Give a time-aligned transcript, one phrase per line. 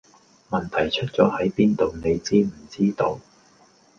[0.49, 3.19] 問題出左係邊度你知唔知道?